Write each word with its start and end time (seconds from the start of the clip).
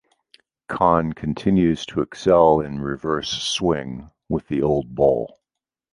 Khan 0.67 1.13
continues 1.13 1.85
to 1.85 2.01
excel 2.01 2.59
in 2.59 2.81
reverse 2.81 3.29
swing 3.29 4.09
with 4.29 4.47
the 4.47 4.63
old 4.63 4.95
ball. 4.95 5.37